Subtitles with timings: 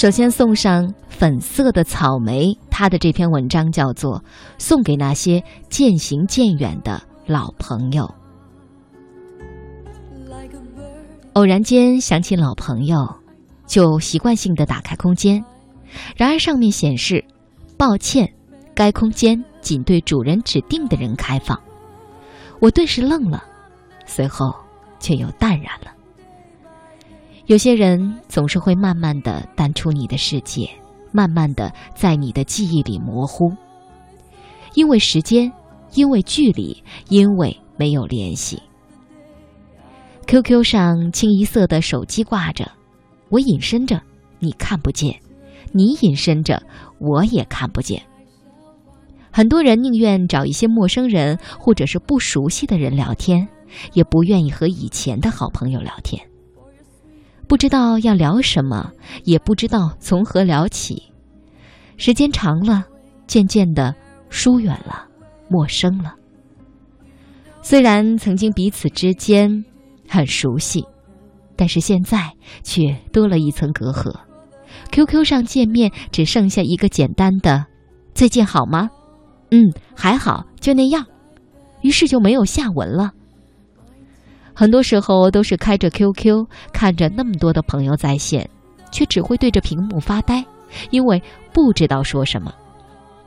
[0.00, 4.18] 首先送上粉色的草莓，他的这篇文章叫做
[4.56, 8.10] 《送给那些渐行渐远的老朋友》。
[11.34, 13.14] 偶然间想起老朋友，
[13.66, 15.44] 就习惯性的打开空间，
[16.16, 17.22] 然而上面显示
[17.76, 18.26] ：“抱歉，
[18.74, 21.60] 该空间仅对主人指定的人开放。”
[22.58, 23.44] 我顿时愣了，
[24.06, 24.50] 随后
[24.98, 25.92] 却又淡然了。
[27.50, 30.70] 有些人总是会慢慢的淡出你的世界，
[31.10, 33.52] 慢慢的在你的记忆里模糊，
[34.74, 35.50] 因为时间，
[35.94, 38.62] 因为距离，因为没有联系。
[40.28, 42.70] QQ 上清一色的手机挂着，
[43.30, 44.00] 我隐身着，
[44.38, 45.12] 你看不见；
[45.72, 46.62] 你隐身着，
[47.00, 48.00] 我也看不见。
[49.32, 53.48] 很多人宁愿找一些陌生人或者是不熟悉的人聊天，
[53.92, 56.29] 也不愿意和以前的好朋友聊天。
[57.50, 58.92] 不知道要聊什么，
[59.24, 61.02] 也不知道从何聊起。
[61.96, 62.84] 时间长了，
[63.26, 63.92] 渐渐的
[64.28, 65.08] 疏远了，
[65.48, 66.14] 陌生了。
[67.60, 69.64] 虽然曾经彼此之间
[70.08, 70.84] 很熟悉，
[71.56, 72.30] 但是现在
[72.62, 74.14] 却多了一层隔阂。
[74.92, 77.66] QQ 上见面只剩下一个简单的
[78.14, 78.88] “最近好吗
[79.50, 81.04] ？”“嗯，还好，就那样。”
[81.82, 83.10] 于是就没有下文了。
[84.60, 88.46] 很多时候都是开着 QQ，看着那么多的朋友在线，
[88.92, 90.44] 却只会对着屏幕发呆，
[90.90, 92.52] 因为不知道说什么。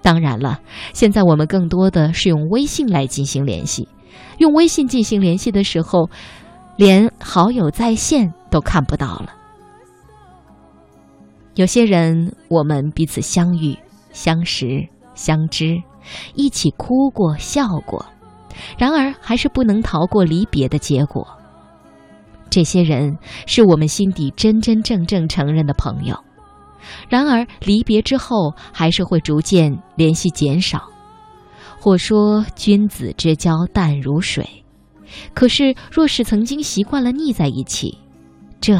[0.03, 0.59] 当然了，
[0.93, 3.87] 现在我们更多的是用微信来进行联系，
[4.37, 6.07] 用微信进行联系的时候，
[6.75, 9.33] 连好友在线都看不到了。
[11.55, 13.75] 有些人，我们彼此相遇、
[14.11, 15.81] 相识、相知，
[16.35, 18.05] 一起哭过、笑过。
[18.77, 21.27] 然而，还是不能逃过离别的结果。
[22.49, 26.15] 这些人是我们心底真真正正承认的朋友，
[27.09, 30.83] 然而离别之后，还是会逐渐联系减少。
[31.79, 34.47] 或说君子之交淡如水，
[35.33, 37.97] 可是若是曾经习惯了腻在一起，
[38.61, 38.79] 这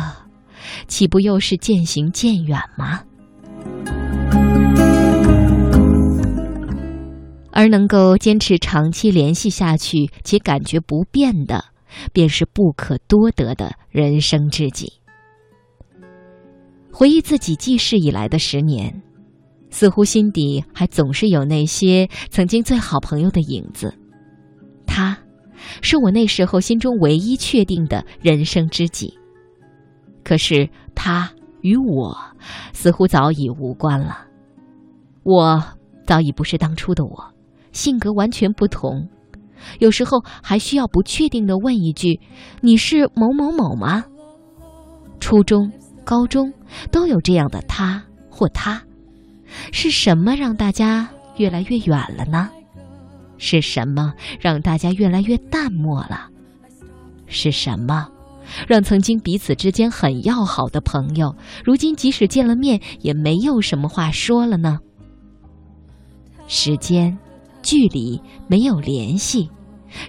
[0.88, 3.02] 岂不又是渐行渐远吗？
[7.54, 11.64] 而能够坚持长期联系下去且感觉不变的，
[12.12, 14.94] 便是不可多得的人生知己。
[16.92, 19.02] 回忆自己记事以来的十年，
[19.70, 23.94] 似乎心底还总是有那些曾经最好朋友的影子。
[24.86, 25.18] 他，
[25.82, 29.14] 是我那时候心中唯一确定的人生知己。
[30.24, 31.32] 可是他
[31.62, 32.16] 与我，
[32.74, 34.28] 似乎早已无关了。
[35.24, 35.64] 我
[36.06, 37.33] 早已不是当初的我。
[37.74, 39.10] 性格完全不同，
[39.80, 42.20] 有时候还需要不确定的问一句
[42.62, 44.06] ：“你是某某某吗？”
[45.20, 45.72] 初中、
[46.06, 46.54] 高中
[46.92, 48.82] 都有这样的他或他，
[49.72, 52.50] 是什么让大家越来越远了呢？
[53.38, 56.30] 是什么让大家越来越淡漠了？
[57.26, 58.08] 是什么
[58.68, 61.36] 让曾经彼此之间很要好的朋友，
[61.66, 64.80] 如今即使见了面也没有什么话说了呢？
[66.48, 67.18] 时间。
[67.64, 69.50] 距离没有联系，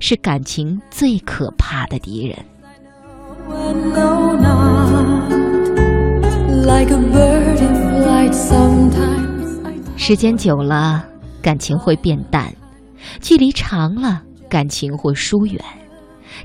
[0.01, 2.37] 是感情最可怕的敌人。
[9.97, 11.03] 时间久了，
[11.41, 12.51] 感情会变淡；
[13.21, 15.59] 距离长了，感情会疏远。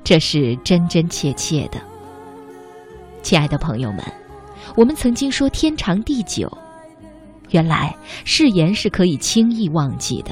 [0.03, 1.81] 这是真真切切的。
[3.24, 4.03] 亲爱的朋友们，
[4.76, 6.50] 我们曾经说天长地久，
[7.50, 10.31] 原来誓言是可以轻易忘记的。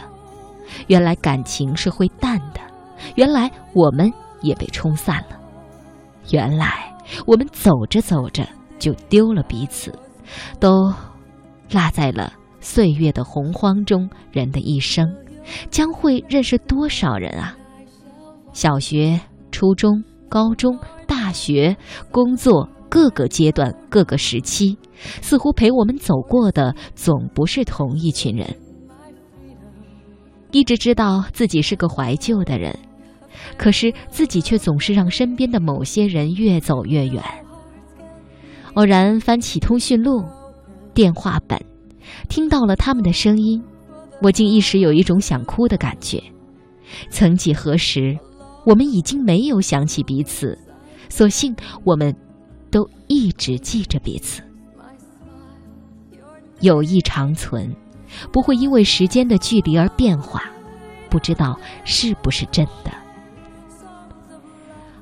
[0.88, 2.60] 原来感情是会淡的，
[3.16, 4.12] 原来我们
[4.42, 5.40] 也被冲散了，
[6.32, 6.94] 原来
[7.26, 8.48] 我们走着走着
[8.80, 9.94] 就丢了彼此，
[10.60, 10.94] 都
[11.72, 14.10] 落在了岁月的洪荒中。
[14.32, 15.08] 人的一生
[15.72, 17.56] 将会认识多少人啊？
[18.54, 19.20] 小学、
[19.52, 20.78] 初中、高中、
[21.08, 21.76] 大学、
[22.12, 24.78] 工作，各个阶段、各个时期，
[25.22, 28.56] 似乎陪我们走过的总不是同一群人。
[30.52, 32.78] 一直知道自己是个怀旧的人，
[33.58, 37.22] 可是自己却总是让身边的某些人越走越远。
[38.76, 40.24] 偶然翻起通讯录、
[40.94, 41.60] 电话本，
[42.30, 43.62] 听到了他们的声音，
[44.22, 46.22] 我竟一时有一种想哭的感觉。
[47.10, 48.18] 曾几何时，
[48.66, 50.58] 我们已经没有想起彼此，
[51.10, 52.16] 所幸我们
[52.72, 54.42] 都一直记着彼此。
[56.62, 57.76] 友谊长存。
[58.32, 60.44] 不会因为时间的距离而变化，
[61.10, 62.92] 不知道是不是真的。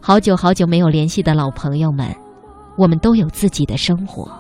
[0.02, 2.16] 好久好久没有联系的老朋友们，
[2.78, 4.32] 我们都有自己的生活，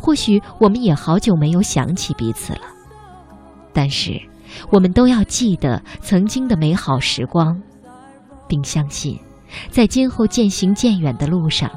[0.00, 2.60] 或许我们也好久没有想起彼此了。
[3.72, 4.20] 但是，
[4.70, 7.60] 我们都要记得曾经的美好时光，
[8.46, 9.18] 并相信，
[9.70, 11.70] 在今后渐行渐远的路上，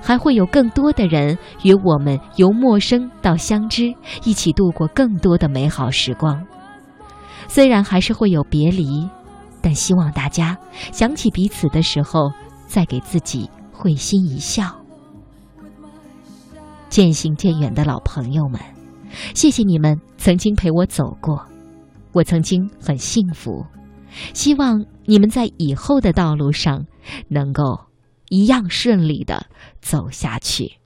[0.00, 3.92] 还会有更多的人与我们由陌生到相知，
[4.24, 6.44] 一起度过更多的美好时光。
[7.48, 9.08] 虽然还是会有别离，
[9.60, 10.56] 但希望大家
[10.92, 12.32] 想起彼此的时候，
[12.66, 14.74] 再给自己会心一笑。
[16.88, 18.60] 渐行渐远的老朋友们，
[19.34, 21.42] 谢谢你们曾经陪我走过，
[22.12, 23.64] 我曾经很幸福。
[24.34, 26.84] 希望你们在以后的道路上，
[27.28, 27.62] 能够
[28.32, 29.50] 一样顺利的
[29.82, 30.78] 走下去。